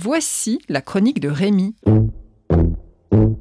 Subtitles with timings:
[0.00, 1.74] Voici la chronique de Rémi.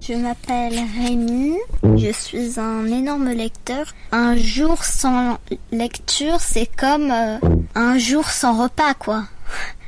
[0.02, 3.94] Je m'appelle Rémi, je suis un énorme lecteur.
[4.12, 5.38] Un jour sans
[5.72, 7.38] lecture, c'est comme euh,
[7.76, 9.26] un jour sans repas, quoi.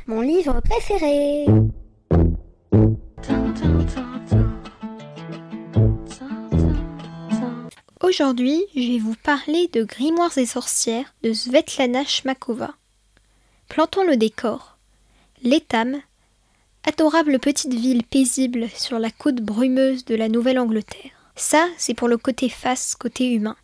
[0.06, 1.46] Mon livre préféré.
[8.00, 12.70] Aujourd'hui, je vais vous parler de Grimoires et sorcières de Svetlana Shmakova.
[13.68, 14.78] Plantons le décor.
[15.42, 16.00] L'étame,
[16.84, 21.10] adorable petite ville paisible sur la côte brumeuse de la Nouvelle-Angleterre.
[21.36, 23.56] Ça, c'est pour le côté face, côté humain.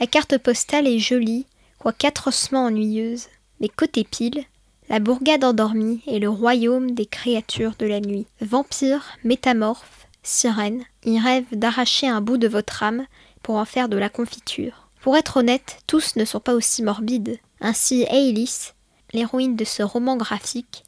[0.00, 1.46] La carte postale est jolie,
[1.78, 3.26] quoique atrocement ennuyeuse,
[3.60, 4.44] mais côté pile,
[4.88, 8.26] la bourgade endormie est le royaume des créatures de la nuit.
[8.40, 13.06] Vampires, métamorphes, sirènes, ils rêvent d'arracher un bout de votre âme
[13.42, 14.88] pour en faire de la confiture.
[15.00, 17.38] Pour être honnête, tous ne sont pas aussi morbides.
[17.60, 18.72] Ainsi, Ailis,
[19.12, 20.84] l'héroïne de ce roman graphique,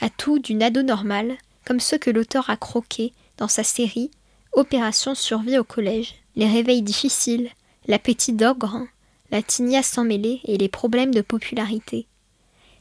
[0.00, 4.10] a tout d'une ado normale, comme ceux que l'auteur a croqués dans sa série
[4.52, 6.14] Opération survie au collège.
[6.36, 7.50] Les réveils difficiles,
[7.88, 8.82] l'appétit d'ogre,
[9.30, 12.06] la tignasse sans mêler et les problèmes de popularité.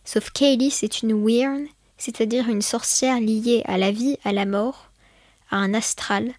[0.06, 1.66] Sauf qu'Ailis est une Wyrn,
[1.98, 4.92] c'est-à-dire une sorcière liée à la vie, à la mort,
[5.50, 6.34] à un astral,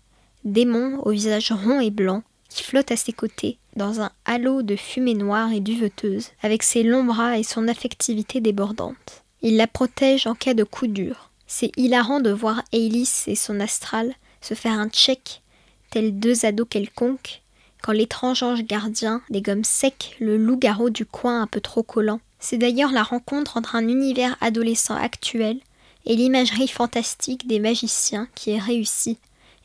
[0.45, 4.77] démon au visage rond et blanc, qui flotte à ses côtés, dans un halo de
[4.77, 9.23] fumée noire et duveteuse, avec ses longs bras et son affectivité débordante.
[9.45, 11.31] Il la protège en cas de coup dur.
[11.47, 15.42] C'est hilarant de voir Ailis et son astral se faire un check,
[15.91, 17.42] tels deux ados quelconques,
[17.81, 22.20] quand l'étrange ange gardien dégomme sec le loup-garou du coin un peu trop collant.
[22.41, 25.61] C'est d'ailleurs la rencontre entre un univers adolescent actuel
[26.06, 29.19] et l'imagerie fantastique des magiciens qui est réussie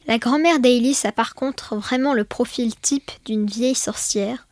[0.10, 4.48] la grand-mère d'Ailis a par contre vraiment le profil type d'une vieille sorcière,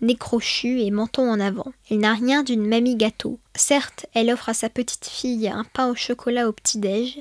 [0.00, 1.72] nez crochu et menton en avant.
[1.90, 3.38] Elle n'a rien d'une mamie gâteau.
[3.54, 7.20] Certes, elle offre à sa petite fille un pain au chocolat au petit-déj,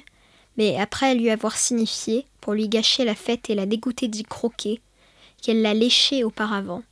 [0.58, 4.82] mais après lui avoir signifié, pour lui gâcher la fête et la dégoûter d'y croquer,
[5.42, 6.84] qu'elle l'a léché auparavant.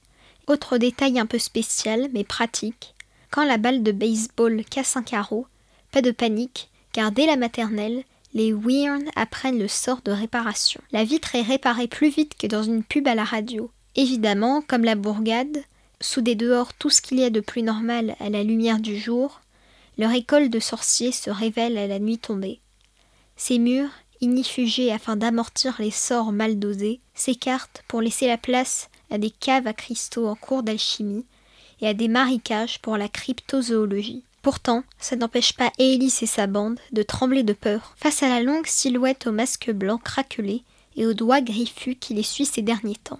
[0.47, 2.93] Autre détail un peu spécial, mais pratique,
[3.29, 5.47] quand la balle de baseball casse un carreau,
[5.91, 8.03] pas de panique, car dès la maternelle,
[8.33, 10.81] les Wyrn apprennent le sort de réparation.
[10.91, 13.71] La vitre est réparée plus vite que dans une pub à la radio.
[13.95, 15.63] Évidemment, comme la bourgade,
[16.01, 18.97] sous des dehors tout ce qu'il y a de plus normal à la lumière du
[18.97, 19.41] jour,
[19.97, 22.59] leur école de sorciers se révèle à la nuit tombée.
[23.35, 23.89] Ces murs,
[24.21, 29.67] ignifugés afin d'amortir les sorts mal dosés, s'écartent pour laisser la place à des caves
[29.67, 31.25] à cristaux en cours d'alchimie
[31.81, 34.23] et à des marécages pour la cryptozoologie.
[34.41, 38.41] Pourtant, ça n'empêche pas Ellis et sa bande de trembler de peur face à la
[38.41, 40.63] longue silhouette au masque blanc craquelé
[40.95, 43.19] et aux doigts griffus qui les suit ces derniers temps.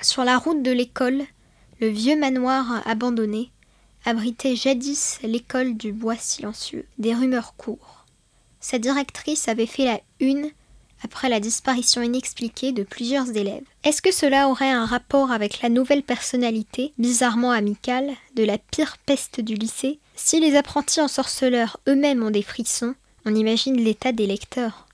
[0.00, 1.24] Sur la route de l'école,
[1.80, 3.50] le vieux manoir abandonné
[4.04, 6.86] abritait jadis l'école du bois silencieux.
[6.98, 8.04] Des rumeurs courent.
[8.60, 10.50] Sa directrice avait fait la une
[11.02, 13.64] après la disparition inexpliquée de plusieurs élèves.
[13.84, 18.98] Est-ce que cela aurait un rapport avec la nouvelle personnalité, bizarrement amicale, de la pire
[19.06, 19.98] peste du lycée?
[20.14, 24.86] Si les apprentis ensorceleurs eux-mêmes ont des frissons, on imagine l'état des lecteurs.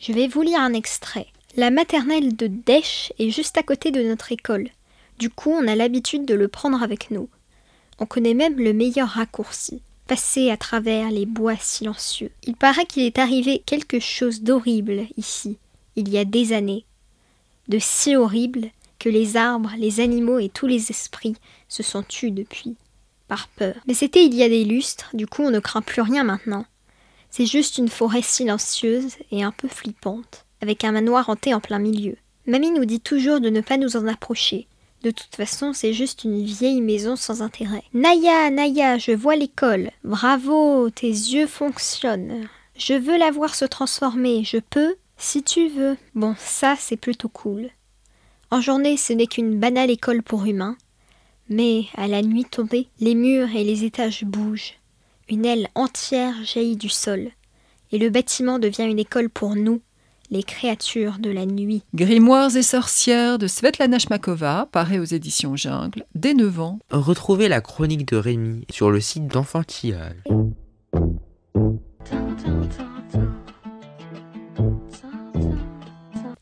[0.00, 1.28] Je vais vous lire un extrait.
[1.56, 4.70] La maternelle de Dèche est juste à côté de notre école.
[5.18, 7.28] Du coup, on a l'habitude de le prendre avec nous.
[7.98, 12.30] On connaît même le meilleur raccourci passer à travers les bois silencieux.
[12.44, 15.56] Il paraît qu'il est arrivé quelque chose d'horrible ici,
[15.96, 16.84] il y a des années,
[17.68, 18.68] de si horrible
[18.98, 21.36] que les arbres, les animaux et tous les esprits
[21.68, 22.76] se sont tus depuis,
[23.26, 23.76] par peur.
[23.86, 26.66] Mais c'était il y a des lustres, du coup on ne craint plus rien maintenant.
[27.30, 31.78] C'est juste une forêt silencieuse et un peu flippante, avec un manoir hanté en plein
[31.78, 32.16] milieu.
[32.46, 34.66] Mamie nous dit toujours de ne pas nous en approcher,
[35.02, 37.82] de toute façon, c'est juste une vieille maison sans intérêt.
[37.92, 39.90] Naya, Naya, je vois l'école.
[40.04, 42.48] Bravo, tes yeux fonctionnent.
[42.76, 44.44] Je veux la voir se transformer.
[44.44, 45.96] Je peux Si tu veux.
[46.14, 47.70] Bon, ça, c'est plutôt cool.
[48.50, 50.76] En journée, ce n'est qu'une banale école pour humains.
[51.48, 54.74] Mais, à la nuit tombée, les murs et les étages bougent.
[55.28, 57.30] Une aile entière jaillit du sol.
[57.90, 59.80] Et le bâtiment devient une école pour nous,
[60.30, 61.82] les créatures de la nuit.
[61.94, 66.78] Grimoires et sorcières de Svetlana Shmakova, paraît aux éditions Jungle, dès 9 ans.
[66.90, 70.22] Retrouvez la chronique de Rémi sur le site d'Enfantillage.